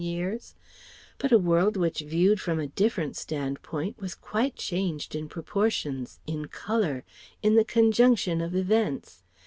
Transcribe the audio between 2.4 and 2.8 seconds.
from a